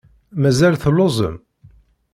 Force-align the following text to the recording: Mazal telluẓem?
Mazal 0.41 0.73
telluẓem? 0.81 1.35